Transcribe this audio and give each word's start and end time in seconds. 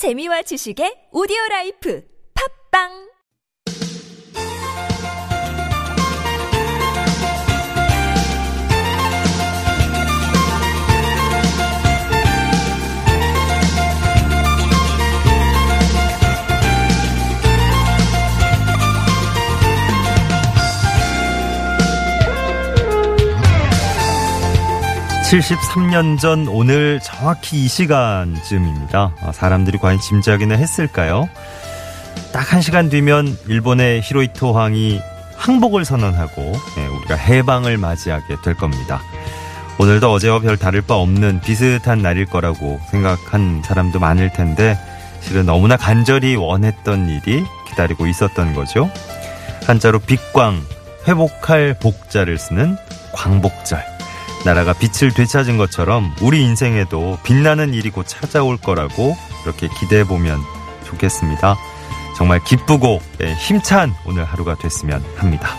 재미와 0.00 0.40
지식의 0.48 1.12
오디오 1.12 1.36
라이프. 1.50 2.00
팝빵 2.32 3.09
(73년) 25.30 26.18
전 26.18 26.48
오늘 26.48 26.98
정확히 27.04 27.64
이 27.64 27.68
시간쯤입니다. 27.68 29.14
아, 29.22 29.30
사람들이 29.32 29.78
과연 29.78 30.00
짐작이나 30.00 30.56
했을까요? 30.56 31.28
딱 32.32 32.52
한 32.52 32.60
시간 32.60 32.88
뒤면 32.88 33.38
일본의 33.46 34.00
히로이토 34.02 34.52
황이 34.52 35.00
항복을 35.36 35.84
선언하고 35.84 36.42
예, 36.78 36.86
우리가 36.86 37.14
해방을 37.14 37.78
맞이하게 37.78 38.38
될 38.42 38.54
겁니다. 38.54 39.00
오늘도 39.78 40.12
어제와 40.12 40.40
별 40.40 40.56
다를 40.56 40.82
바 40.82 40.96
없는 40.96 41.40
비슷한 41.42 42.02
날일 42.02 42.26
거라고 42.26 42.80
생각한 42.90 43.62
사람도 43.64 44.00
많을 44.00 44.32
텐데 44.32 44.76
실은 45.20 45.46
너무나 45.46 45.76
간절히 45.76 46.34
원했던 46.34 47.08
일이 47.08 47.44
기다리고 47.68 48.08
있었던 48.08 48.52
거죠. 48.54 48.90
한자로 49.64 50.00
빛광 50.00 50.60
회복할 51.06 51.78
복자를 51.80 52.36
쓰는 52.36 52.76
광복절 53.12 53.89
나라가 54.44 54.72
빛을 54.72 55.12
되찾은 55.12 55.58
것처럼 55.58 56.14
우리 56.22 56.42
인생에도 56.42 57.18
빛나는 57.22 57.74
일이 57.74 57.90
곧 57.90 58.04
찾아올 58.06 58.56
거라고 58.56 59.16
이렇게 59.44 59.68
기대해 59.68 60.04
보면 60.04 60.40
좋겠습니다. 60.84 61.56
정말 62.16 62.42
기쁘고 62.42 63.00
예, 63.22 63.34
힘찬 63.34 63.94
오늘 64.06 64.24
하루가 64.24 64.54
됐으면 64.56 65.04
합니다. 65.16 65.50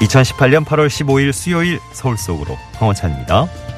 2018년 0.00 0.64
8월 0.64 0.88
15일 0.88 1.32
수요일 1.32 1.78
서울 1.92 2.16
속으로 2.16 2.56
황원찬입니다. 2.76 3.69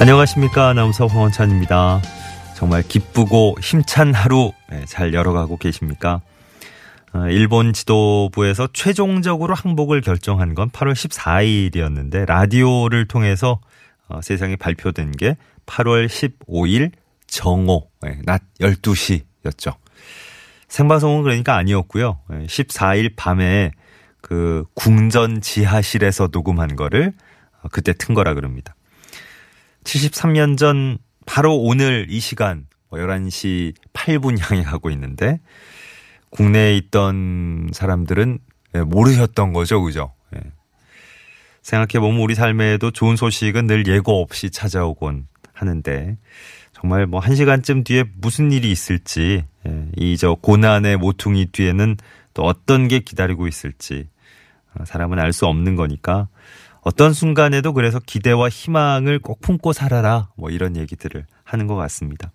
안녕하십니까. 0.00 0.68
아나운서 0.68 1.06
황원찬입니다. 1.06 2.00
정말 2.56 2.82
기쁘고 2.82 3.56
힘찬 3.60 4.14
하루 4.14 4.50
네, 4.70 4.86
잘 4.86 5.12
열어가고 5.12 5.58
계십니까? 5.58 6.22
어, 7.12 7.26
일본 7.28 7.74
지도부에서 7.74 8.68
최종적으로 8.72 9.54
항복을 9.54 10.00
결정한 10.00 10.54
건 10.54 10.70
8월 10.70 10.94
14일이었는데 10.94 12.24
라디오를 12.24 13.08
통해서 13.08 13.60
어, 14.08 14.22
세상에 14.22 14.56
발표된 14.56 15.12
게 15.12 15.36
8월 15.66 16.06
15일 16.06 16.92
정오 17.26 17.90
네, 18.00 18.20
낮 18.24 18.40
12시였죠. 18.58 19.74
생방송은 20.68 21.24
그러니까 21.24 21.56
아니었고요. 21.56 22.20
14일 22.30 23.16
밤에 23.16 23.72
그 24.22 24.64
궁전 24.72 25.42
지하실에서 25.42 26.30
녹음한 26.32 26.76
거를 26.76 27.12
어, 27.60 27.68
그때 27.70 27.92
튼 27.92 28.14
거라 28.14 28.32
그럽니다. 28.32 28.74
73년 29.84 30.56
전 30.56 30.98
바로 31.26 31.56
오늘 31.56 32.06
이 32.08 32.20
시간 32.20 32.66
11시 32.90 33.74
뭐 33.74 33.90
8분 33.92 34.38
향해 34.40 34.62
가고 34.62 34.90
있는데 34.90 35.40
국내에 36.30 36.76
있던 36.76 37.70
사람들은 37.72 38.38
예, 38.76 38.80
모르셨던 38.82 39.52
거죠. 39.52 39.82
그죠? 39.82 40.12
예. 40.36 40.40
생각해보면 41.62 42.20
우리 42.20 42.34
삶에도 42.34 42.90
좋은 42.90 43.16
소식은 43.16 43.66
늘 43.66 43.86
예고 43.86 44.22
없이 44.22 44.50
찾아오곤 44.50 45.26
하는데 45.52 46.16
정말 46.72 47.06
뭐 47.06 47.20
한 47.20 47.34
시간쯤 47.34 47.84
뒤에 47.84 48.04
무슨 48.20 48.52
일이 48.52 48.70
있을지 48.70 49.44
예, 49.66 49.86
이저 49.96 50.36
고난의 50.40 50.96
모퉁이 50.96 51.46
뒤에는 51.46 51.96
또 52.32 52.44
어떤 52.44 52.88
게 52.88 53.00
기다리고 53.00 53.46
있을지 53.48 54.08
어, 54.74 54.84
사람은 54.84 55.18
알 55.18 55.32
수 55.32 55.46
없는 55.46 55.74
거니까 55.76 56.28
어떤 56.82 57.12
순간에도 57.12 57.72
그래서 57.72 57.98
기대와 57.98 58.48
희망을 58.48 59.18
꼭 59.18 59.40
품고 59.40 59.72
살아라. 59.72 60.28
뭐 60.36 60.50
이런 60.50 60.76
얘기들을 60.76 61.26
하는 61.44 61.66
것 61.66 61.76
같습니다. 61.76 62.32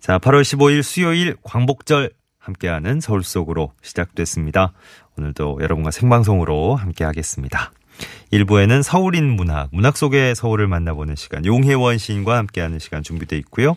자, 0.00 0.18
8월 0.18 0.42
15일 0.42 0.82
수요일 0.82 1.36
광복절 1.42 2.10
함께하는 2.38 3.00
서울 3.00 3.24
속으로 3.24 3.72
시작됐습니다. 3.82 4.72
오늘도 5.16 5.58
여러분과 5.62 5.90
생방송으로 5.90 6.76
함께하겠습니다. 6.76 7.72
1부에는 8.32 8.82
서울인 8.82 9.30
문학, 9.30 9.68
문학 9.72 9.96
속의 9.96 10.34
서울을 10.34 10.66
만나보는 10.66 11.16
시간, 11.16 11.46
용혜원 11.46 11.98
시인과 11.98 12.36
함께하는 12.36 12.78
시간 12.78 13.02
준비되어 13.02 13.38
있고요. 13.40 13.76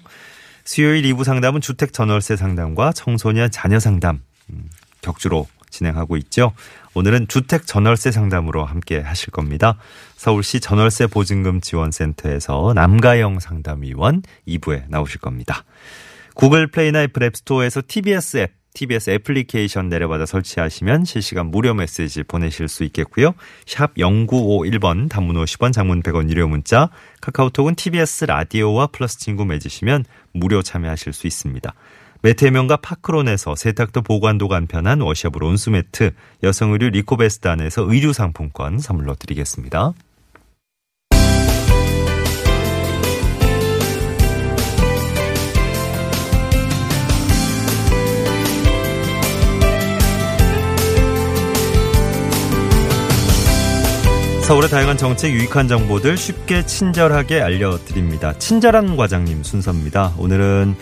수요일 0.66 1.04
2부 1.04 1.24
상담은 1.24 1.62
주택 1.62 1.94
전월세 1.94 2.36
상담과 2.36 2.92
청소년 2.92 3.50
자녀 3.52 3.80
상담 3.80 4.22
음, 4.50 4.70
격주로 5.02 5.48
진행하고 5.70 6.18
있죠. 6.18 6.54
오늘은 6.98 7.28
주택 7.28 7.68
전월세 7.68 8.10
상담으로 8.10 8.66
함께 8.66 9.00
하실 9.00 9.30
겁니다. 9.30 9.78
서울시 10.16 10.60
전월세 10.60 11.06
보증금 11.06 11.62
지원센터에서 11.62 12.74
남가영 12.74 13.40
상담위원 13.40 14.24
2부에 14.48 14.86
나오실 14.90 15.20
겁니다. 15.20 15.64
구글 16.34 16.66
플레이나 16.66 17.04
애플 17.04 17.22
앱스토어에서 17.22 17.84
TBS 17.88 18.38
앱, 18.38 18.54
TBS 18.74 19.12
애플리케이션 19.12 19.90
내려받아 19.90 20.26
설치하시면 20.26 21.06
실시간 21.06 21.52
무료 21.52 21.76
메시지 21.76 22.24
보내실 22.24 22.68
수 22.68 22.84
있겠고요. 22.86 23.36
샵 23.68 23.94
0951번 23.94 25.08
단문 25.08 25.36
50원 25.36 25.74
장문 25.74 26.02
100원 26.02 26.32
유료 26.32 26.48
문자 26.48 26.90
카카오톡은 27.22 27.76
TBS 27.76 28.26
라디오와 28.26 28.88
플러스 28.88 29.20
친구 29.20 29.46
맺으시면 29.46 30.04
무료 30.34 30.64
참여하실 30.64 31.14
수 31.14 31.28
있습니다. 31.28 31.76
매태명과 32.22 32.78
파크론에서 32.78 33.56
세탁도 33.56 34.02
보관도 34.02 34.48
간편한 34.48 35.02
워셔블 35.02 35.44
온수매트, 35.44 36.12
여성 36.44 36.72
의류 36.72 36.90
리코베스단에서 36.90 37.84
의류 37.84 38.14
상품권 38.14 38.80
선물로 38.80 39.16
드리겠습니다. 39.16 39.94
서울의 54.48 54.70
다양한 54.70 54.96
정책 54.96 55.34
유익한 55.34 55.68
정보들 55.68 56.16
쉽게 56.16 56.66
친절하게 56.66 57.42
알려드립니다. 57.42 58.32
친절한 58.38 58.96
과장님 58.96 59.44
순서입니다. 59.44 60.14
오늘은 60.18 60.74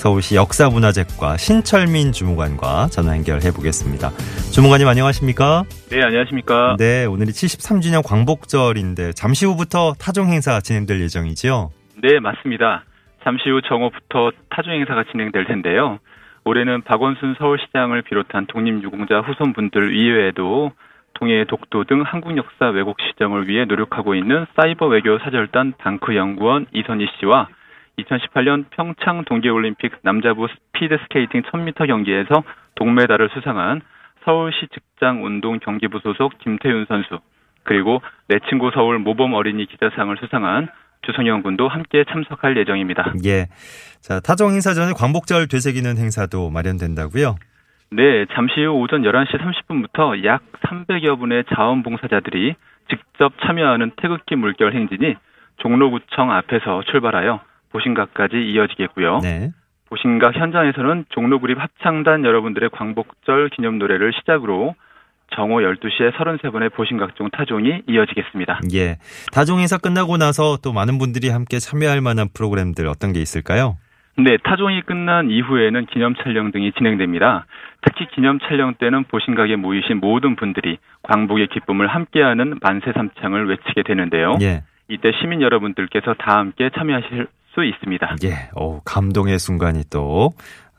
서울시 0.00 0.34
역사문화재과 0.34 1.36
신철민 1.36 2.12
주무관과 2.12 2.86
전화 2.86 3.14
연결해 3.16 3.52
보겠습니다. 3.52 4.08
주무관님 4.50 4.88
안녕하십니까? 4.88 5.64
네, 5.90 6.02
안녕하십니까? 6.02 6.76
네, 6.78 7.04
오늘이 7.04 7.32
73주년 7.32 8.02
광복절인데 8.02 9.12
잠시 9.12 9.44
후부터 9.44 9.92
타종 10.00 10.28
행사 10.28 10.58
진행될 10.60 11.02
예정이지요? 11.02 11.70
네, 12.02 12.18
맞습니다. 12.18 12.84
잠시 13.24 13.50
후 13.50 13.60
정오부터 13.60 14.32
타종 14.48 14.72
행사가 14.72 15.04
진행될 15.12 15.44
텐데요. 15.44 15.98
올해는 16.44 16.80
박원순 16.80 17.34
서울시장을 17.38 18.00
비롯한 18.00 18.46
독립유공자 18.46 19.20
후손분들 19.20 19.94
이외에도 19.94 20.72
통해 21.12 21.44
독도 21.44 21.84
등 21.84 22.04
한국 22.06 22.38
역사 22.38 22.70
왜곡 22.70 22.96
시정을 23.02 23.48
위해 23.48 23.66
노력하고 23.66 24.14
있는 24.14 24.46
사이버 24.56 24.86
외교 24.86 25.18
사절단 25.18 25.74
방크 25.76 26.16
연구원 26.16 26.64
이선희 26.72 27.06
씨와 27.20 27.48
2018년 28.04 28.64
평창 28.70 29.24
동계올림픽 29.24 29.98
남자부 30.02 30.48
스피드 30.48 30.98
스케이팅 31.02 31.42
1000m 31.42 31.86
경기에서 31.86 32.42
동메달을 32.76 33.30
수상한 33.34 33.80
서울시 34.24 34.66
직장운동 34.72 35.58
경기부 35.60 36.00
소속 36.00 36.38
김태윤 36.38 36.86
선수 36.86 37.20
그리고 37.62 38.02
내 38.28 38.38
친구 38.48 38.70
서울 38.72 38.98
모범 38.98 39.34
어린이 39.34 39.66
기자상을 39.66 40.16
수상한 40.18 40.68
주성영 41.02 41.42
군도 41.42 41.68
함께 41.68 42.04
참석할 42.04 42.56
예정입니다. 42.58 43.14
예. 43.24 43.46
자, 44.00 44.20
타종 44.20 44.52
행사 44.52 44.74
전에 44.74 44.92
광복절 44.92 45.48
되새기는 45.48 45.96
행사도 45.96 46.50
마련된다고요? 46.50 47.36
네, 47.92 48.26
잠시 48.34 48.62
후 48.62 48.72
오전 48.72 49.02
11시 49.02 49.38
30분부터 49.38 50.24
약 50.24 50.42
300여 50.66 51.18
분의 51.18 51.44
자원봉사자들이 51.54 52.54
직접 52.88 53.32
참여하는 53.44 53.92
태극기 53.96 54.36
물결 54.36 54.74
행진이 54.74 55.14
종로구청 55.58 56.30
앞에서 56.30 56.82
출발하여 56.90 57.40
보신각까지 57.72 58.36
이어지겠고요. 58.36 59.18
네. 59.22 59.52
보신각 59.88 60.36
현장에서는 60.36 61.06
종로구립 61.10 61.58
합창단 61.60 62.24
여러분들의 62.24 62.70
광복절 62.70 63.48
기념 63.50 63.78
노래를 63.78 64.12
시작으로 64.20 64.74
정오 65.34 65.60
12시에 65.60 66.12
33분의 66.12 66.72
보신각종 66.74 67.30
타종이 67.30 67.82
이어지겠습니다. 67.88 68.60
예. 68.74 68.96
타종 69.32 69.60
행사 69.60 69.78
끝나고 69.78 70.16
나서 70.16 70.56
또 70.62 70.72
많은 70.72 70.98
분들이 70.98 71.28
함께 71.28 71.58
참여할 71.58 72.00
만한 72.00 72.28
프로그램들 72.34 72.86
어떤 72.86 73.12
게 73.12 73.20
있을까요? 73.20 73.76
네, 74.16 74.36
타종이 74.42 74.82
끝난 74.82 75.30
이후에는 75.30 75.86
기념 75.86 76.14
촬영 76.16 76.50
등이 76.50 76.72
진행됩니다. 76.72 77.46
특히 77.82 78.06
기념 78.14 78.38
촬영 78.40 78.74
때는 78.74 79.04
보신각에 79.04 79.56
모이신 79.56 79.98
모든 80.00 80.36
분들이 80.36 80.78
광복의 81.02 81.48
기쁨을 81.48 81.86
함께하는 81.86 82.58
만세 82.60 82.92
삼창을 82.92 83.48
외치게 83.48 83.82
되는데요. 83.84 84.36
예. 84.42 84.64
이때 84.88 85.12
시민 85.20 85.40
여러분들께서 85.40 86.14
다 86.14 86.38
함께 86.38 86.70
참여하실 86.76 87.28
수 87.52 87.64
있습니다. 87.64 88.16
예. 88.24 88.50
오, 88.54 88.80
감동의 88.80 89.38
순간이 89.38 89.84
또 89.90 90.30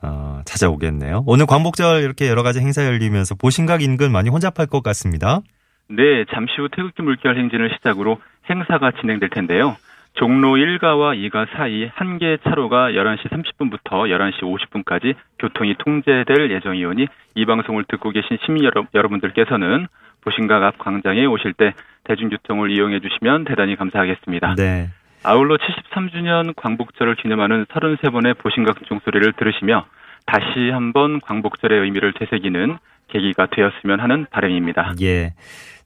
어, 0.02 0.40
찾아오겠네요. 0.44 1.24
오늘 1.26 1.46
광복절 1.46 2.02
이렇게 2.02 2.28
여러 2.28 2.42
가지 2.42 2.60
행사 2.60 2.84
열리면서 2.84 3.34
보신각 3.34 3.82
인근 3.82 4.10
많이 4.10 4.30
혼잡할 4.30 4.66
것 4.66 4.82
같습니다. 4.82 5.40
네, 5.88 6.24
잠시 6.32 6.54
후 6.58 6.68
태극기 6.70 7.02
물결 7.02 7.38
행진을 7.38 7.70
시작으로 7.76 8.18
행사가 8.50 8.92
진행될 9.00 9.30
텐데요. 9.30 9.76
종로 10.14 10.56
1가와 10.56 11.16
2가 11.16 11.46
사이 11.56 11.88
한 11.94 12.18
개의 12.18 12.38
차로가 12.44 12.90
11시 12.90 13.30
30분부터 13.30 14.10
11시 14.10 14.40
50분까지 14.42 15.14
교통이 15.38 15.74
통제될 15.78 16.50
예정이오니 16.50 17.06
이 17.34 17.46
방송을 17.46 17.84
듣고 17.88 18.10
계신 18.10 18.36
시민 18.44 18.64
여러, 18.64 18.84
여러분들께서는 18.92 19.86
보신각 20.20 20.62
앞 20.62 20.78
광장에 20.78 21.24
오실 21.24 21.54
때 21.54 21.72
대중교통을 22.04 22.70
이용해 22.70 23.00
주시면 23.00 23.44
대단히 23.44 23.76
감사하겠습니다. 23.76 24.54
네. 24.56 24.90
아울러 25.24 25.56
73주년 25.56 26.54
광복절을 26.56 27.16
기념하는 27.16 27.64
33번의 27.66 28.38
보신각 28.38 28.84
종소리를 28.86 29.32
들으시며 29.34 29.86
다시 30.26 30.70
한번 30.72 31.20
광복절의 31.20 31.80
의미를 31.80 32.12
되새기는 32.18 32.78
계기가 33.08 33.46
되었으면 33.54 34.00
하는 34.00 34.26
바람입니다. 34.30 34.94
예. 35.02 35.34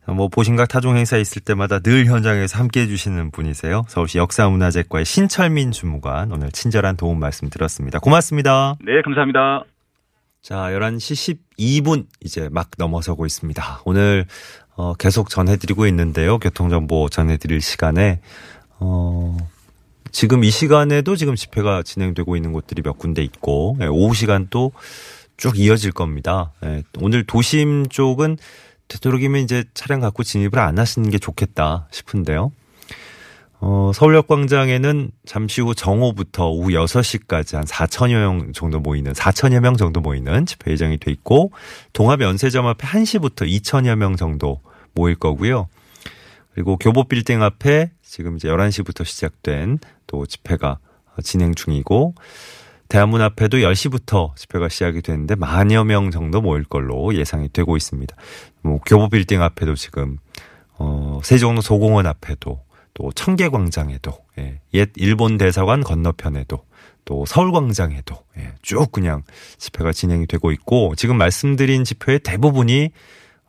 뭐 0.07 0.29
보신각 0.29 0.69
타종 0.69 0.97
행사 0.97 1.17
있을 1.17 1.43
때마다 1.43 1.81
늘 1.81 2.07
현장에서 2.07 2.59
함께 2.59 2.83
해주시는 2.83 3.33
분이세요. 3.33 3.83
서울시 3.89 4.19
역사문화재과의 4.19 5.05
신철민 5.05 5.73
주무관 5.73 6.33
오늘 6.33 6.51
친절한 6.53 6.97
도움 6.97 7.19
말씀 7.19 7.51
들었습니다. 7.51 7.99
고맙습니다. 7.99 8.77
네, 8.81 9.03
감사합니다. 9.03 9.65
자, 10.43 10.55
11시 10.71 11.39
12분 11.59 12.07
이제 12.25 12.49
막 12.53 12.71
넘어서고 12.79 13.27
있습니다. 13.27 13.81
오늘 13.85 14.27
어, 14.77 14.95
계속 14.95 15.29
전해드리고 15.29 15.87
있는데요. 15.89 16.39
교통정보 16.39 17.09
전해드릴 17.09 17.61
시간에 17.61 18.21
어, 18.79 19.37
지금 20.13 20.45
이 20.45 20.51
시간에도 20.51 21.17
지금 21.17 21.35
집회가 21.35 21.83
진행되고 21.83 22.37
있는 22.37 22.53
곳들이 22.53 22.83
몇 22.83 22.99
군데 22.99 23.23
있고 23.23 23.77
예, 23.81 23.87
오후 23.87 24.15
시간 24.15 24.49
또 24.49 24.73
쭉 25.37 25.59
이어질 25.59 25.93
겁니다. 25.93 26.53
예, 26.65 26.83
오늘 27.01 27.25
도심 27.25 27.89
쪽은 27.89 28.39
되도록이면 28.89 29.43
이제 29.43 29.65
차량 29.75 30.01
갖고 30.01 30.23
진입을 30.23 30.59
안 30.59 30.79
하시는 30.79 31.09
게 31.11 31.19
좋겠다 31.19 31.89
싶은데요. 31.91 32.53
어, 33.59 33.91
서울역 33.95 34.29
광장에는 34.29 35.11
잠시 35.25 35.61
후 35.61 35.75
정오부터 35.75 36.51
오후 36.51 36.71
6시까지 36.71 37.57
한 37.57 37.65
4천여 37.65 38.13
명 38.13 38.53
정도 38.53 38.81
모이는, 38.81 39.13
4천여 39.13 39.61
명 39.61 39.77
정도 39.77 40.01
모이는 40.01 40.47
집회 40.47 40.73
예정이 40.73 40.99
돼 40.99 41.11
있고, 41.11 41.53
동합 41.93 42.21
연세점 42.21 42.67
앞에 42.67 42.87
1시부터 42.87 43.49
2천여 43.49 43.97
명 43.97 44.17
정도 44.17 44.61
모일 44.95 45.17
거고요. 45.17 45.69
그리고 46.55 46.77
교보 46.77 47.05
빌딩 47.05 47.43
앞에 47.43 47.91
지금 48.07 48.37
이제 48.37 48.49
11시부터 48.49 49.05
시작된 49.05 49.79
또 50.07 50.27
집회가 50.27 50.79
진행 51.23 51.55
중이고, 51.55 52.15
대한문 52.89 53.21
앞에도 53.21 53.59
10시부터 53.59 54.37
집회가 54.37 54.69
시작이 54.69 55.03
되는데 55.03 55.35
만여 55.35 55.85
명 55.85 56.11
정도 56.11 56.41
모일 56.41 56.65
걸로 56.65 57.15
예상이 57.15 57.49
되고 57.53 57.77
있습니다. 57.77 58.15
뭐 58.63 58.79
교보 58.87 59.09
빌딩 59.09 59.43
앞에도 59.43 59.75
지금 59.75 60.19
어 60.79 61.21
세종로 61.25 61.63
소공원 61.63 62.07
앞에도 62.07 62.61
또 62.95 63.13
청계광장에도 63.13 64.13
예, 64.39 64.61
옛 64.75 64.91
일본 64.97 65.37
대사관 65.37 65.83
건너편에도 65.83 66.65
또 67.05 67.27
서울광장에도 67.27 68.17
예, 68.39 68.53
쭉 68.63 68.93
그냥 68.93 69.23
집회가 69.59 69.93
진행이 69.93 70.27
되고 70.27 70.53
있고 70.53 70.95
지금 70.97 71.19
말씀드린 71.19 71.85
집회의 71.85 72.21
대부분이 72.21 72.91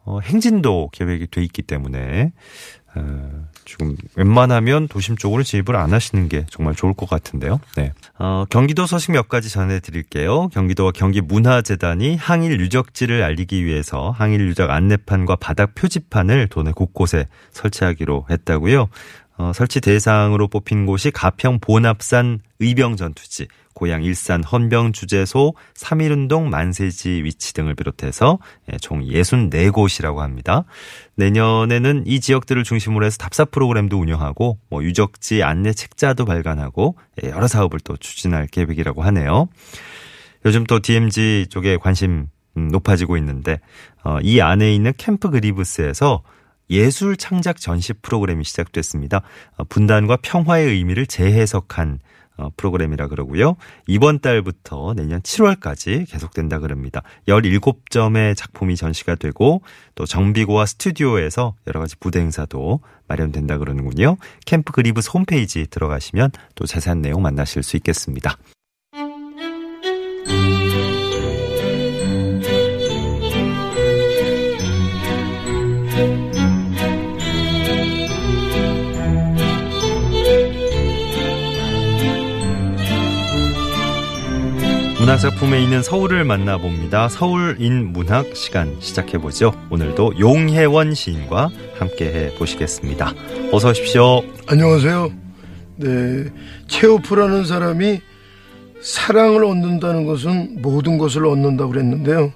어, 0.08 0.22
행진도 0.22 0.90
계획이 0.94 1.28
돼 1.28 1.44
있기 1.44 1.62
때문에 1.62 2.32
어, 2.96 3.48
지금 3.66 3.98
웬만하면 4.16 4.88
도심 4.88 5.18
쪽으로 5.18 5.44
진입을 5.44 5.76
안 5.76 5.94
하시는 5.94 6.30
게 6.30 6.46
정말 6.50 6.76
좋을 6.76 6.94
것 6.94 7.10
같은데요. 7.10 7.60
네. 7.76 7.92
어, 8.18 8.46
경기도 8.50 8.86
소식 8.86 9.12
몇 9.12 9.28
가지 9.28 9.50
전해드릴게요. 9.50 10.48
경기도와 10.48 10.92
경기문화재단이 10.94 12.16
항일 12.16 12.60
유적지를 12.62 13.22
알리기 13.22 13.66
위해서 13.66 14.12
항일 14.12 14.48
유적 14.48 14.72
안내판과 14.72 15.36
바닥 15.36 15.76
표지판을 15.76 16.48
도내 16.48 16.72
곳곳에 16.72 17.28
설치하기로 17.52 18.28
했다고요. 18.30 18.88
어, 19.38 19.52
설치 19.54 19.80
대상으로 19.82 20.48
뽑힌 20.48 20.86
곳이 20.86 21.12
가평 21.12 21.60
보납산 21.60 22.40
의병 22.60 22.96
전투지, 22.96 23.48
고향 23.74 24.04
일산 24.04 24.44
헌병 24.44 24.92
주재소, 24.92 25.54
3.1운동 25.76 26.50
만세지 26.50 27.22
위치 27.24 27.54
등을 27.54 27.76
비롯해서 27.76 28.40
예, 28.74 28.78
총 28.78 29.04
64곳이라고 29.04 30.18
합니다. 30.18 30.64
내년에는 31.16 32.04
이 32.08 32.20
지역들을 32.20 32.64
중심으로 32.64 33.06
해서 33.06 33.18
답사 33.18 33.46
프로그램도 33.46 34.00
운영하고 34.00 34.58
뭐 34.72 34.84
유적지 34.84 35.44
안내 35.44 35.74
책자도 35.74 36.26
발간하고 36.26 36.98
예, 37.24 37.30
여러 37.30 37.48
사업을 37.48 37.80
또 37.82 37.96
추진할 37.98 38.48
계획이라고 38.48 39.04
하네요. 39.04 39.48
요즘 40.46 40.64
또 40.64 40.80
DMZ 40.80 41.48
쪽에 41.52 41.78
관심 41.78 42.28
음, 42.58 42.70
높아지고 42.70 43.18
있는데 43.18 43.60
어, 44.04 44.18
이 44.22 44.42
안에 44.42 44.74
있는 44.74 44.94
캠프 44.98 45.30
그리브스에서 45.30 46.24
예술 46.70 47.18
창작 47.18 47.60
전시 47.60 47.94
프로그램이 47.94 48.44
시작됐습니다. 48.44 49.22
어, 49.58 49.64
분단과 49.66 50.18
평화의 50.22 50.68
의미를 50.68 51.06
재해석한 51.06 52.00
어, 52.38 52.50
프로그램이라 52.56 53.08
그러고요. 53.08 53.56
이번 53.88 54.20
달부터 54.20 54.94
내년 54.96 55.22
7월까지 55.22 56.10
계속된다 56.10 56.60
그럽니다. 56.60 57.02
17점의 57.28 58.36
작품이 58.36 58.76
전시가 58.76 59.16
되고 59.16 59.64
또 59.96 60.06
정비고와 60.06 60.68
스튜디오에서 60.68 61.56
여러 61.66 61.80
가지 61.80 61.96
부대 61.98 62.20
행사도 62.20 62.82
마련된다 63.08 63.58
그러는군요. 63.58 64.18
캠프 64.46 64.72
그리브스 64.72 65.10
홈페이지 65.14 65.66
들어가시면 65.68 66.32
또 66.56 66.66
자세한 66.66 67.02
내용 67.02 67.24
만나실 67.24 67.64
수 67.64 67.76
있겠습니다. 67.78 68.38
문학 85.18 85.20
작품에 85.20 85.64
있는 85.64 85.82
서울을 85.82 86.24
만나봅니다. 86.26 87.10
서울인 87.10 87.92
문학 87.92 88.36
시간 88.36 88.80
시작해보죠. 88.80 89.52
오늘도 89.72 90.20
용혜원 90.20 90.94
시인과 90.94 91.50
함께 91.80 92.06
해 92.06 92.36
보시겠습니다. 92.36 93.14
어서 93.52 93.70
오십시오. 93.70 94.22
안녕하세요. 94.46 95.12
네. 95.78 96.26
체오프라는 96.68 97.46
사람이 97.46 98.00
사랑을 98.80 99.44
얻는다는 99.44 100.06
것은 100.06 100.62
모든 100.62 101.00
것을 101.00 101.26
얻는다고 101.26 101.72
그랬는데요. 101.72 102.32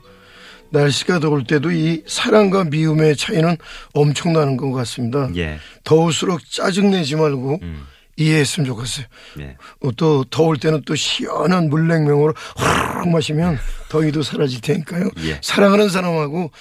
날씨가 0.72 1.20
더울 1.20 1.44
때도 1.44 1.72
이 1.72 2.02
사랑과 2.08 2.64
미움의 2.64 3.16
차이는 3.16 3.58
엄청나는 3.94 4.58
것 4.58 4.72
같습니다. 4.72 5.30
예. 5.36 5.60
더울수록 5.84 6.50
짜증내지 6.50 7.16
말고 7.16 7.60
음. 7.62 7.84
이해했으면 8.22 8.68
좋겠어요. 8.68 9.06
예. 9.40 9.58
어, 9.82 9.92
또 9.98 10.24
더울 10.26 10.58
때는 10.58 10.84
또 10.86 10.96
시원한 10.96 11.70
물냉면으로 11.70 12.34
확 12.56 13.10
마시면 13.10 13.58
더위도 13.90 14.24
사라질 14.24 14.62
테니까요. 14.62 15.10
예. 15.26 15.40
사랑하는 15.42 15.90
사람하고 15.90 16.52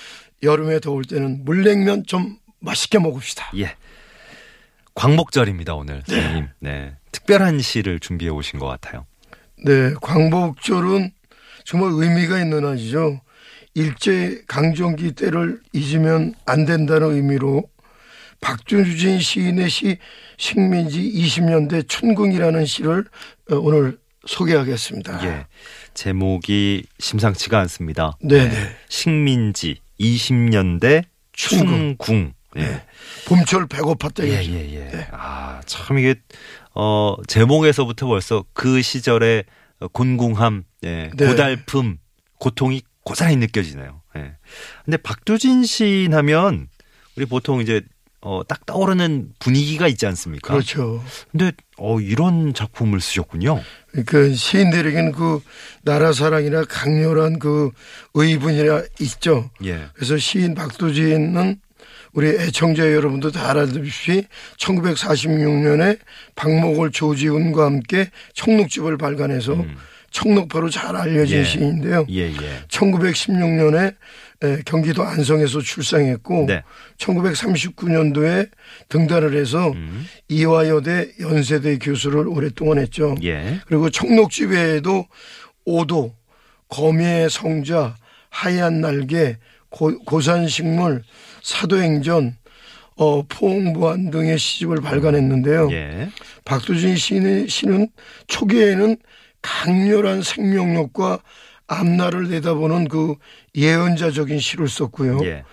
여름에 0.43 0.81
더울 0.81 1.05
때는 1.05 1.45
물냉면 1.45 2.05
좀 2.07 2.39
맛있게 2.61 2.99
먹읍시다. 2.99 3.53
예. 3.59 3.77
광복절입니다, 4.95 5.75
오늘. 5.75 6.03
선생님. 6.07 6.49
네. 6.61 6.97
특별한 7.13 7.61
시를 7.61 8.01
준비해 8.01 8.31
오신 8.31 8.59
것 8.59 8.67
같아요. 8.67 9.07
네, 9.65 9.95
광복절은 10.01 11.13
정말 11.65 11.91
의미가 11.93 12.41
있는 12.41 12.63
날이죠. 12.63 13.21
일제 13.75 14.43
강점기 14.49 15.13
때를 15.13 15.61
잊으면 15.73 16.35
안 16.45 16.65
된다는 16.65 17.13
의미로 17.13 17.69
박준주진 18.41 19.21
시인의 19.21 19.71
시 19.71 19.99
식민지 20.41 21.03
20년대 21.03 21.87
춘궁이라는 21.87 22.65
시를 22.65 23.05
어, 23.51 23.57
오늘 23.57 23.99
소개하겠습니다. 24.27 25.25
예. 25.27 25.47
제목이 25.93 26.85
심상치가 26.99 27.61
않습니다. 27.61 28.17
네네. 28.23 28.77
식민지 28.89 29.81
20년대 30.01 31.05
춘궁. 31.33 31.97
춘궁. 31.99 32.33
예. 32.57 32.61
네. 32.61 32.87
봄철 33.27 33.67
배고팠다 33.67 34.25
예. 34.25 34.43
예, 34.43 34.75
예. 34.75 34.91
네. 34.91 35.09
아, 35.13 35.61
참 35.67 35.99
이게, 35.99 36.15
어, 36.75 37.17
제목에서부터 37.27 38.07
벌써 38.07 38.45
그 38.55 38.81
시절의 38.81 39.45
곤궁함, 39.93 40.65
예, 40.85 41.11
네. 41.15 41.27
고달픔, 41.27 41.99
고통이 42.39 42.81
고스란히 43.05 43.37
느껴지네요. 43.37 44.01
예. 44.17 44.37
근데 44.87 44.97
박두진 44.97 45.65
시인 45.65 46.15
하면 46.15 46.69
우리 47.17 47.27
보통 47.27 47.61
이제 47.61 47.83
어, 48.23 48.43
딱 48.47 48.67
떠오르는 48.67 49.33
분위기가 49.39 49.89
있지 49.89 50.07
않습니까? 50.07 50.53
그렇죠. 50.53 51.03
근데 51.31 51.53
어, 51.79 52.01
이런 52.01 52.53
작품을 52.53 53.01
쓰셨군요. 53.01 53.63
그 54.05 54.35
시인들에게는 54.35 55.13
그 55.13 55.41
나라 55.83 56.13
사랑이나 56.13 56.65
강렬한 56.65 57.39
그 57.39 57.71
의분이나 58.15 58.83
있죠. 59.01 59.51
예. 59.65 59.87
그래서 59.95 60.19
시인 60.19 60.55
박두진은 60.55 61.61
우리 62.13 62.29
애청자 62.29 62.93
여러분도 62.93 63.31
다 63.31 63.51
알아듣듯이 63.51 64.27
1946년에 64.59 65.99
박목월 66.35 66.91
조지훈과 66.91 67.65
함께 67.65 68.11
청록집을 68.35 68.99
발간해서 68.99 69.65
청록파로 70.11 70.71
잘 70.71 70.97
알려진 70.97 71.39
음. 71.39 71.41
예. 71.41 71.45
시인인데요. 71.45 72.07
예, 72.11 72.33
예. 72.33 72.65
1916년에 72.69 73.95
경기도 74.65 75.03
안성에서 75.03 75.61
출생했고 75.61 76.47
네. 76.47 76.63
1939년도에 76.97 78.51
등단을 78.89 79.37
해서 79.37 79.71
음. 79.73 80.07
이화여대 80.29 81.13
연세대 81.21 81.79
교수를 81.79 82.27
오랫동안 82.27 82.79
했죠. 82.79 83.15
예. 83.23 83.61
그리고 83.67 83.91
청록지 83.91 84.47
외에도 84.47 85.07
오도, 85.67 86.15
거미의 86.69 87.29
성자, 87.29 87.97
하얀 88.31 88.81
날개, 88.81 89.37
고, 89.69 90.21
산식물 90.21 91.03
사도행전, 91.43 92.37
어, 92.97 93.23
포옹부안 93.23 94.11
등의 94.11 94.39
시집을 94.39 94.81
발간했는데요. 94.81 95.69
예. 95.73 96.09
박두진 96.45 96.97
시인의 96.97 97.49
시는 97.49 97.89
초기에는 98.27 98.97
강렬한 99.43 100.23
생명력과 100.23 101.19
앞날을 101.71 102.29
내다보는 102.29 102.89
그 102.89 103.15
예언자적인 103.55 104.41
시를 104.41 104.69
썼고요. 104.69 105.21
예. 105.25 105.45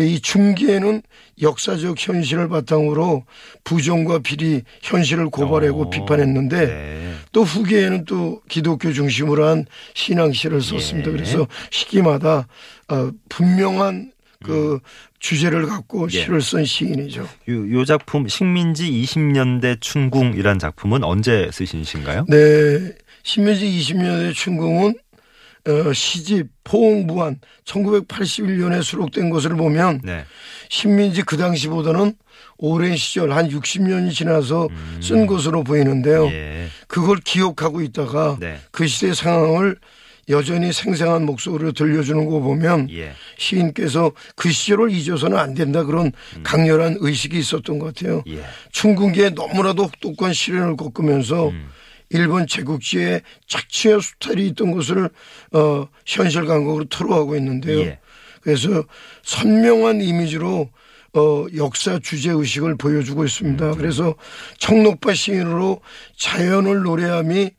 이 0.00 0.20
중기에는 0.20 1.02
역사적 1.40 1.96
현실을 1.98 2.48
바탕으로 2.48 3.24
부정과 3.62 4.20
비리 4.20 4.62
현실을 4.82 5.30
고발하고 5.30 5.82
어, 5.82 5.90
비판했는데 5.90 6.66
네. 6.66 7.12
또 7.32 7.42
후기에는 7.42 8.04
또 8.04 8.40
기독교 8.48 8.92
중심으로 8.92 9.46
한 9.46 9.66
신앙시를 9.94 10.62
썼습니다. 10.62 11.10
예. 11.10 11.12
그래서 11.12 11.46
시기마다 11.70 12.46
어, 12.88 13.10
분명한 13.28 14.12
그 14.44 14.78
주제를 15.20 15.66
갖고 15.66 16.02
음. 16.04 16.08
예. 16.12 16.20
시를 16.22 16.42
쓴 16.42 16.64
시인이죠. 16.64 17.22
요, 17.48 17.72
요 17.72 17.84
작품 17.84 18.28
식민지 18.28 18.90
20년대 18.90 19.80
춘궁이란 19.80 20.58
작품은 20.58 21.02
언제 21.02 21.50
쓰신 21.52 21.84
시인가요? 21.84 22.26
네. 22.28 22.94
신민지 23.22 23.66
20년의 23.66 24.34
춘궁은 24.34 24.90
어, 24.90 25.03
시집 25.94 26.48
포옹부안 26.64 27.40
1981년에 27.64 28.82
수록된 28.82 29.30
것을 29.30 29.56
보면 29.56 30.00
네. 30.04 30.24
신민지 30.68 31.22
그 31.22 31.36
당시보다는 31.36 32.14
오랜 32.58 32.96
시절 32.96 33.32
한 33.32 33.48
60년이 33.48 34.12
지나서 34.12 34.68
쓴 35.00 35.26
것으로 35.26 35.64
보이는데요. 35.64 36.26
음. 36.26 36.32
예. 36.32 36.66
그걸 36.86 37.18
기억하고 37.18 37.80
있다가 37.80 38.36
네. 38.40 38.58
그 38.70 38.86
시대 38.86 39.12
상황을 39.12 39.76
여전히 40.30 40.72
생생한 40.72 41.26
목소리로 41.26 41.72
들려주는 41.72 42.24
거 42.26 42.40
보면 42.40 42.88
예. 42.90 43.12
시인께서 43.36 44.12
그 44.36 44.50
시절을 44.50 44.90
잊어서는 44.90 45.36
안 45.36 45.54
된다 45.54 45.84
그런 45.84 46.12
강렬한 46.42 46.96
의식이 47.00 47.38
있었던 47.38 47.78
것 47.78 47.94
같아요. 47.94 48.22
음. 48.26 48.36
예. 48.38 48.44
춘궁기에 48.72 49.30
너무나도 49.30 49.84
혹독한 49.84 50.32
시련을 50.32 50.76
겪으면서 50.76 51.48
음. 51.48 51.68
일본 52.10 52.46
제국지에 52.46 53.22
착취와 53.48 54.00
수탈이 54.00 54.46
있던 54.48 54.72
것을 54.72 55.10
어, 55.52 55.88
현실 56.06 56.44
감각으로 56.44 56.84
토로하고 56.84 57.36
있는데요. 57.36 57.80
예. 57.80 57.98
그래서 58.40 58.84
선명한 59.22 60.02
이미지로 60.02 60.70
어, 61.14 61.46
역사 61.56 61.98
주제 62.00 62.30
의식을 62.30 62.76
보여주고 62.76 63.24
있습니다. 63.24 63.72
음. 63.72 63.76
그래서 63.76 64.14
청록파 64.58 65.14
시인으로 65.14 65.80
자연을 66.16 66.82
노래함이 66.82 67.50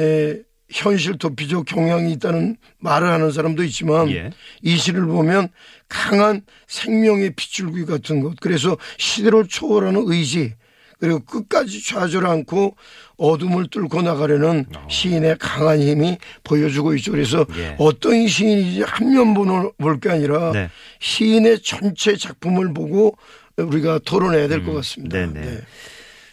에, 0.00 0.38
현실 0.70 1.18
도피적 1.18 1.66
경향이 1.66 2.12
있다는 2.12 2.56
말을 2.78 3.08
하는 3.08 3.30
사람도 3.30 3.62
있지만 3.64 4.10
예. 4.10 4.30
이 4.62 4.76
시를 4.76 5.04
보면 5.04 5.48
강한 5.88 6.42
생명의 6.66 7.34
빗줄기 7.36 7.84
같은 7.84 8.20
것 8.20 8.36
그래서 8.40 8.78
시대를 8.96 9.46
초월하는 9.48 10.04
의지 10.06 10.54
그리고 11.02 11.18
끝까지 11.18 11.84
좌절 11.84 12.28
않고 12.28 12.76
어둠을 13.16 13.66
뚫고 13.66 14.02
나가려는 14.02 14.66
시인의 14.88 15.36
강한 15.40 15.80
힘이 15.80 16.16
보여주고 16.44 16.94
있죠. 16.94 17.10
그래서 17.10 17.40
어. 17.40 17.46
예. 17.56 17.74
어떤 17.78 18.28
시인인지 18.28 18.82
한면볼게 18.82 20.10
아니라 20.10 20.52
네. 20.52 20.70
시인의 21.00 21.62
전체 21.62 22.16
작품을 22.16 22.72
보고 22.72 23.18
우리가 23.56 23.98
토론해야 24.04 24.46
될것 24.46 24.72
같습니다. 24.76 25.18
음. 25.18 25.34
네네. 25.34 25.58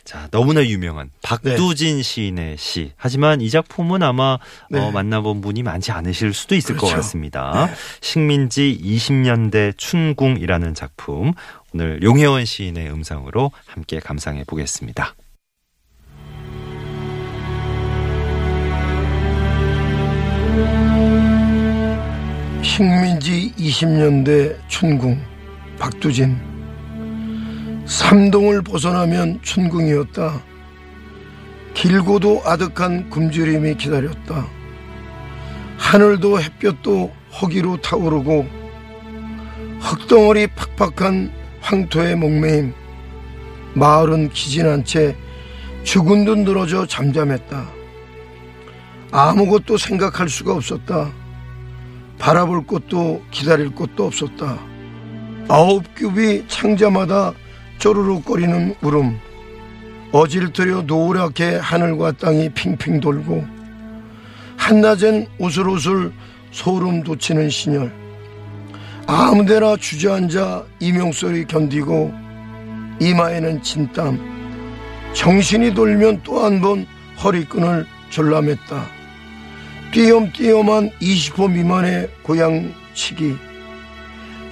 자, 0.09 0.27
너무나 0.31 0.65
유명한 0.65 1.11
박두진 1.21 2.01
시인의 2.01 2.57
시. 2.57 2.93
하지만 2.95 3.41
이 3.41 3.49
작품은 3.51 4.01
아마 4.01 4.39
네. 4.69 4.79
어, 4.79 4.89
만나본 4.89 5.41
분이 5.41 5.61
많지 5.61 5.91
않으실 5.91 6.33
수도 6.33 6.55
있을 6.55 6.77
것 6.77 6.88
그렇죠. 6.88 6.95
같습니다. 6.95 7.69
식민지 8.01 8.79
20년대 8.83 9.77
춘궁이라는 9.77 10.73
작품. 10.73 11.33
오늘 11.73 12.01
용혜원 12.01 12.45
시인의 12.45 12.91
음성으로 12.91 13.51
함께 13.67 13.99
감상해 13.99 14.43
보겠습니다. 14.45 15.15
식민지 22.63 23.53
20년대 23.57 24.57
춘궁 24.67 25.21
박두진 25.77 26.38
삼동을 27.85 28.61
벗어나면 28.63 29.41
춘궁이었다. 29.41 30.41
길고도 31.73 32.41
아득한 32.45 33.09
굶주림이 33.09 33.75
기다렸다. 33.75 34.47
하늘도 35.77 36.41
햇볕도 36.41 37.13
허기로 37.41 37.81
타오르고 37.81 38.45
흙덩어리 39.79 40.47
팍팍한 40.47 41.31
황토의 41.61 42.15
목매임 42.15 42.73
마을은 43.73 44.29
기진한 44.29 44.83
채 44.83 45.15
죽은 45.83 46.25
듯 46.25 46.39
늘어져 46.39 46.85
잠잠했다. 46.85 47.67
아무것도 49.11 49.77
생각할 49.77 50.29
수가 50.29 50.53
없었다. 50.53 51.11
바라볼 52.19 52.65
곳도 52.65 53.23
기다릴 53.31 53.69
곳도 53.71 54.05
없었다. 54.05 54.59
아홉 55.47 55.95
겹이 55.95 56.47
창자마다 56.47 57.33
쪼르륵거리는 57.79 58.75
울음, 58.81 59.19
어질트려 60.11 60.83
노랗게 60.83 61.55
하늘과 61.55 62.13
땅이 62.13 62.49
핑핑 62.49 62.99
돌고 62.99 63.47
한낮엔 64.57 65.27
우슬우슬 65.39 66.11
소름 66.51 67.03
돋치는 67.03 67.49
신열, 67.49 67.91
아무데나 69.11 69.75
주저앉아 69.75 70.65
이명소리 70.79 71.45
견디고 71.45 72.13
이마에는 72.99 73.63
진땀, 73.63 74.19
정신이 75.13 75.73
돌면 75.73 76.21
또 76.21 76.43
한 76.45 76.61
번 76.61 76.85
허리끈을 77.23 77.87
졸라맸다. 78.11 78.85
띄엄띄엄한 79.93 80.91
20호 81.01 81.49
미만의 81.51 82.07
고향치기 82.21 83.35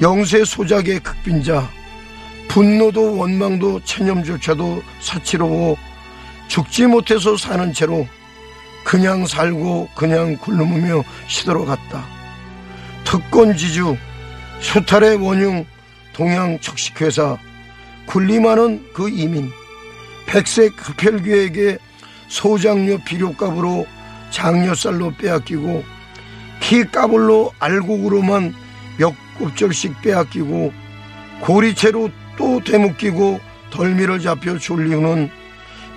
영세 0.02 0.44
소작의 0.44 1.02
극빈자 1.02 1.70
분노도 2.48 3.16
원망도 3.16 3.82
체념조차도 3.84 4.82
사치로워 5.02 5.78
죽지 6.48 6.88
못해서 6.88 7.38
사는 7.38 7.72
채로 7.74 8.08
그냥 8.84 9.28
살고 9.28 9.90
그냥 9.96 10.36
굶으며 10.38 11.04
시들어갔다 11.28 12.04
특권지주 13.04 13.96
수탈의 14.60 15.18
원흉 15.18 15.66
동양 16.14 16.60
척식회사 16.60 17.38
군림하는 18.08 18.86
그 18.94 19.10
이민 19.10 19.52
백색 20.26 20.74
흡혈귀에게 20.78 21.78
소장료 22.28 22.98
비료값으로 23.00 23.88
장려쌀로 24.32 25.14
빼앗기고 25.16 25.84
키 26.60 26.84
까불로 26.84 27.54
알곡으로만 27.60 28.54
몇 28.98 29.14
곱절씩 29.38 30.02
빼앗기고 30.02 30.74
고리채로 31.42 32.10
또 32.38 32.62
되묶이고 32.64 33.40
덜미를 33.70 34.20
잡혀 34.20 34.58
졸리우는 34.58 35.30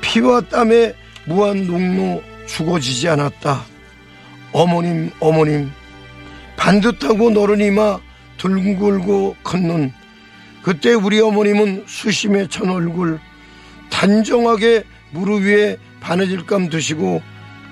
피와 0.00 0.42
땀에 0.42 0.94
무한 1.26 1.66
농로 1.66 2.22
죽어지지 2.46 3.08
않았다. 3.08 3.62
어머님 4.52 5.10
어머님 5.20 5.70
반듯하고 6.56 7.30
너른 7.30 7.60
이마 7.60 7.98
둥글고 8.40 9.36
큰 9.42 9.66
눈 9.68 9.92
그때 10.62 10.94
우리 10.94 11.20
어머님은 11.20 11.84
수심에 11.86 12.48
천 12.48 12.70
얼굴 12.70 13.20
단정하게 13.90 14.84
무릎 15.10 15.42
위에 15.42 15.76
바느질감 16.00 16.70
드시고 16.70 17.22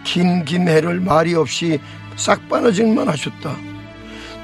긴긴 0.05 0.69
해를 0.69 1.01
말이 1.01 1.35
없이 1.35 1.79
싹 2.17 2.49
바느질만 2.49 3.09
하셨다. 3.09 3.57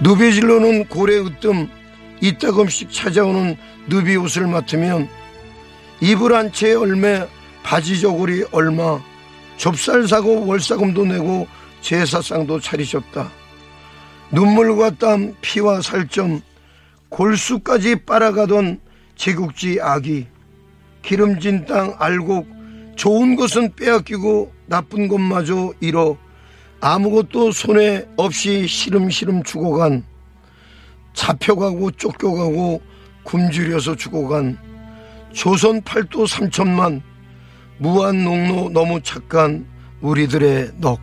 누비질로는 0.00 0.87
고래 0.87 1.19
으뜸 1.19 1.69
이따금씩 2.21 2.90
찾아오는 2.93 3.57
누비 3.88 4.16
옷을 4.16 4.47
맡으면 4.47 5.09
이불 6.00 6.35
한 6.35 6.50
채 6.52 6.75
얼매 6.75 7.26
바지 7.62 8.00
저고리 8.00 8.45
얼마 8.52 8.99
좁쌀 9.57 10.07
사고 10.09 10.47
월사금도 10.47 11.04
내고 11.07 11.47
제사상도 11.81 12.61
차리셨다. 12.61 13.31
눈물과 14.31 14.90
땀 14.93 15.35
피와 15.40 15.81
살점 15.81 16.40
골수까지 17.09 18.04
빨아가던 18.04 18.81
제국지 19.16 19.78
아기. 19.81 20.26
기름진 21.02 21.66
땅 21.66 21.95
알곡 21.99 22.49
좋은 22.97 23.37
것은 23.37 23.75
빼앗기고 23.75 24.52
나쁜 24.66 25.09
것마저 25.09 25.73
잃어 25.81 26.16
아무것도 26.81 27.52
손에 27.52 28.07
없이 28.16 28.66
시름시름 28.66 29.43
죽어간 29.43 30.04
잡혀가고 31.12 31.93
쫓겨가고 31.93 32.81
굶주려서 33.23 33.97
죽어간 33.97 34.59
조선 35.33 35.81
팔도 35.83 36.26
삼천만 36.26 37.02
무한 37.78 38.25
농로 38.25 38.71
너무 38.71 39.00
착한 39.02 39.66
우리들의 40.00 40.73
넋 40.81 40.99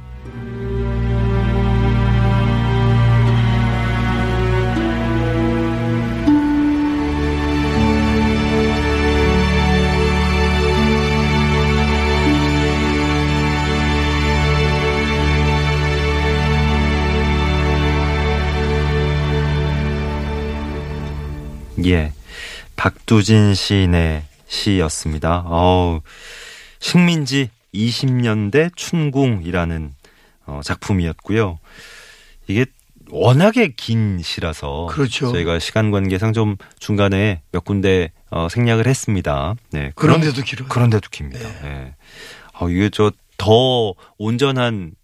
박두진 22.82 23.54
시인의 23.54 24.24
시였습니다. 24.48 25.44
어우, 25.46 26.02
식민지 26.80 27.52
20년대 27.76 28.76
춘궁이라는 28.76 29.94
어, 30.48 30.62
작품이었고요. 30.64 31.60
이게 32.48 32.66
워낙에 33.12 33.74
긴 33.78 34.20
시라서 34.24 34.88
그렇죠. 34.90 35.32
저희가 35.32 35.60
시간 35.60 35.92
관계상 35.92 36.34
좀 36.34 36.56
중간에 36.80 37.44
몇 37.52 37.64
군데 37.64 38.12
어, 38.32 38.48
생략을 38.50 38.88
했습니다. 38.88 39.54
네. 39.70 39.92
그런데도 39.94 40.42
길어요. 40.42 40.68
그런데도 40.68 41.08
깁니다. 41.12 41.48
네. 41.62 41.94
어, 42.60 42.68
이게 42.68 42.90
저 42.90 43.12
더 43.42 43.96
온전한 44.20 44.92
에, 44.92 45.01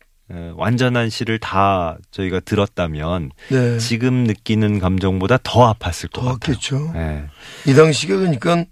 완전한 0.56 1.10
시를 1.10 1.40
다 1.40 1.98
저희가 2.12 2.42
들었다면 2.42 3.32
네. 3.50 3.78
지금 3.78 4.26
느끼는 4.26 4.80
감정보다 4.80 5.38
더 5.44 5.74
아팠을 5.74 6.12
것더 6.12 6.38
같아요. 6.40 6.92
네. 6.94 7.28
이 7.66 7.74
당시에 7.74 8.16
그러니까 8.16 8.66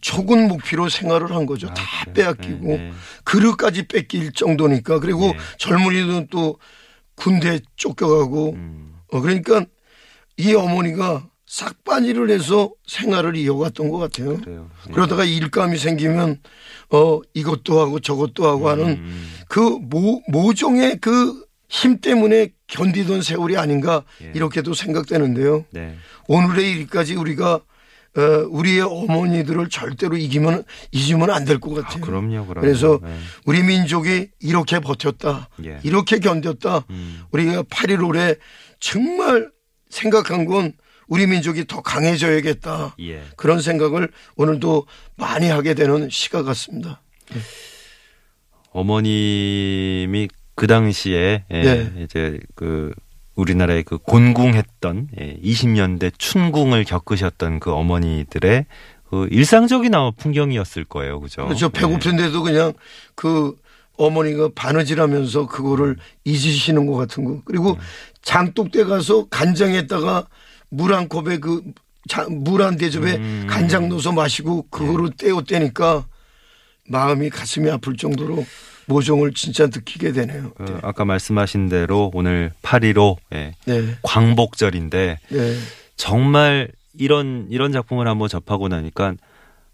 초군 0.00 0.48
목피로 0.48 0.88
생활을 0.88 1.34
한 1.34 1.44
거죠. 1.44 1.68
아, 1.68 1.74
다 1.74 1.84
그래요? 2.04 2.14
빼앗기고 2.14 2.66
네, 2.68 2.76
네. 2.78 2.92
그릇까지 3.24 3.88
뺏길 3.88 4.32
정도니까 4.32 5.00
그리고 5.00 5.32
네. 5.32 5.38
젊은이들은 5.58 6.28
또 6.30 6.58
군대 7.16 7.60
쫓겨가고 7.76 8.52
음, 8.52 8.94
어, 9.12 9.20
그러니까 9.20 9.64
이 10.36 10.54
어머니가 10.54 11.28
싹바니를 11.48 12.30
해서 12.30 12.70
생활을 12.86 13.36
이어갔던 13.36 13.88
것 13.88 13.98
같아요. 13.98 14.36
그래요. 14.38 14.70
네. 14.86 14.92
그러다가 14.92 15.24
일감이 15.24 15.78
생기면 15.78 16.40
어 16.90 17.20
이것도 17.34 17.80
하고 17.80 18.00
저것도 18.00 18.46
하고 18.46 18.68
하는 18.68 18.84
음, 18.88 19.30
그 19.48 19.60
모, 19.60 20.22
모종의 20.28 20.98
그 20.98 21.48
힘 21.68 22.00
때문에 22.00 22.48
견디던 22.66 23.22
세월이 23.22 23.56
아닌가 23.56 24.04
예. 24.22 24.32
이렇게도 24.34 24.74
생각되는데요. 24.74 25.64
네. 25.70 25.96
오늘의 26.26 26.70
일까지 26.72 27.14
우리가 27.14 27.60
어, 28.16 28.22
우리의 28.48 28.80
어머니들을 28.80 29.68
절대로 29.68 30.16
이기면 30.16 30.64
잊으면 30.92 31.30
안 31.30 31.44
될것 31.44 31.78
아, 31.78 31.82
같아요. 31.82 32.00
그럼요, 32.00 32.46
그럼요. 32.46 32.60
그래서 32.60 32.98
네. 33.02 33.14
우리 33.44 33.62
민족이 33.62 34.28
이렇게 34.40 34.80
버텼다, 34.80 35.50
예. 35.64 35.78
이렇게 35.84 36.18
견뎠다. 36.18 36.84
음, 36.88 37.20
우리가 37.32 37.64
8.15에 37.64 38.38
정말 38.80 39.50
생각한 39.90 40.46
건 40.46 40.72
우리 41.08 41.26
민족이 41.26 41.66
더 41.66 41.80
강해져야겠다. 41.80 42.94
예. 43.00 43.22
그런 43.36 43.60
생각을 43.60 44.10
오늘도 44.36 44.86
많이 45.16 45.48
하게 45.48 45.74
되는 45.74 46.08
시가 46.10 46.42
같습니다. 46.42 47.00
어머님이 48.70 50.28
그 50.54 50.66
당시에 50.66 51.44
예, 51.50 51.62
네. 51.62 51.92
이제 52.02 52.38
그 52.54 52.92
우리나라의 53.34 53.84
그 53.84 53.98
곤궁했던 53.98 55.08
예, 55.20 55.36
20년대 55.42 56.12
춘궁을 56.18 56.84
겪으셨던 56.84 57.60
그 57.60 57.72
어머니들의 57.72 58.66
그 59.08 59.28
일상적인 59.30 59.94
아마 59.94 60.10
풍경이었을 60.10 60.84
거예요, 60.84 61.20
그죠? 61.20 61.44
그렇죠. 61.44 61.70
배고픈데도 61.70 62.42
그냥 62.42 62.74
그 63.14 63.56
어머니가 63.96 64.50
바느질하면서 64.54 65.46
그거를 65.46 65.96
잊으시는 66.24 66.86
것 66.86 66.94
같은 66.94 67.24
거. 67.24 67.40
그리고 67.44 67.78
장독대 68.22 68.84
가서 68.84 69.26
간장에다가 69.28 70.26
물 70.70 70.92
한 70.92 71.08
컵에 71.08 71.38
그 71.38 71.62
물 72.30 72.62
한 72.62 72.76
대접에 72.78 73.16
음. 73.16 73.46
간장 73.50 73.88
넣어서 73.90 74.12
마시고 74.12 74.68
그거를 74.70 75.10
떼어 75.16 75.42
떼니까 75.42 76.06
마음이 76.88 77.28
가슴이 77.28 77.70
아플 77.70 77.96
정도로 77.96 78.46
모종을 78.86 79.34
진짜 79.34 79.66
느끼게 79.66 80.12
되네요. 80.12 80.52
예. 80.60 80.64
그 80.64 80.78
아까 80.82 81.04
말씀하신 81.04 81.68
대로 81.68 82.10
오늘 82.14 82.52
8.15 82.62 83.16
예, 83.34 83.52
네. 83.66 83.94
광복절인데 84.02 85.18
네. 85.28 85.58
정말 85.96 86.70
이런 86.98 87.46
이런 87.50 87.72
작품을 87.72 88.08
한번 88.08 88.28
접하고 88.28 88.68
나니까 88.68 89.14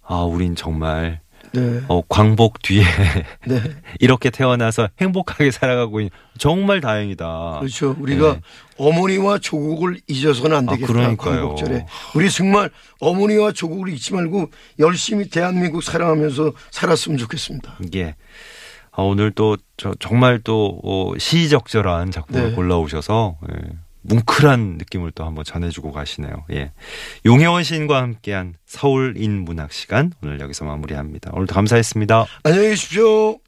아, 0.02 0.16
우린 0.22 0.56
정말 0.56 1.20
네. 1.52 1.80
어, 1.86 2.02
광복 2.08 2.62
뒤에 2.62 2.82
네. 3.46 3.62
이렇게 4.00 4.30
태어나서 4.30 4.88
행복하게 5.00 5.52
살아가고 5.52 6.00
있는 6.00 6.10
정말 6.36 6.80
다행이다. 6.80 7.58
그렇죠. 7.60 7.94
우리가 8.00 8.34
네. 8.34 8.40
어머니와 8.76 9.38
조국을 9.38 10.00
잊어서는 10.06 10.56
안 10.56 10.68
아, 10.68 10.72
되겠다. 10.72 10.92
그러니까요. 10.92 11.48
광복절에. 11.48 11.86
우리 12.14 12.30
정말 12.30 12.70
어머니와 13.00 13.52
조국을 13.52 13.92
잊지 13.92 14.14
말고 14.14 14.50
열심히 14.78 15.28
대한민국 15.28 15.82
사랑하면서 15.82 16.52
살았으면 16.70 17.18
좋겠습니다. 17.18 17.76
이게 17.84 18.14
아, 18.92 19.02
오늘 19.02 19.30
또 19.32 19.56
저, 19.76 19.94
정말 19.98 20.40
또 20.42 20.80
어, 20.84 21.12
시적절한 21.18 22.10
작품을 22.10 22.50
네. 22.50 22.54
골라오셔서 22.54 23.38
예, 23.50 23.70
뭉클한 24.02 24.76
느낌을 24.78 25.12
또 25.12 25.24
한번 25.24 25.44
전해주고 25.44 25.92
가시네요. 25.92 26.44
예. 26.52 26.72
용혜원 27.26 27.64
시인과 27.64 28.00
함께한 28.00 28.54
서울인 28.66 29.44
문학 29.44 29.72
시간 29.72 30.12
오늘 30.22 30.40
여기서 30.40 30.64
마무리합니다. 30.64 31.30
오늘도 31.32 31.54
감사했습니다. 31.54 32.26
안녕히 32.44 32.68
계십시오. 32.68 33.38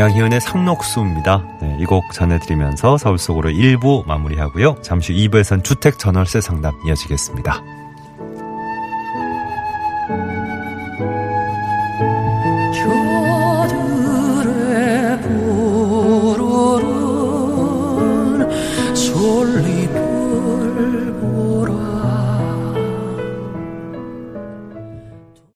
양희은의 0.00 0.40
상록수입니다. 0.40 1.44
네, 1.60 1.76
이 1.80 1.84
곡 1.84 2.12
전해드리면서 2.12 2.96
서울 2.98 3.18
속으로 3.18 3.50
1부 3.50 4.06
마무리하고요. 4.06 4.76
잠시 4.82 5.12
후 5.12 5.18
2부에선 5.18 5.62
주택 5.64 5.98
전월세 5.98 6.40
상담 6.40 6.72
이어지겠습니다. 6.86 7.79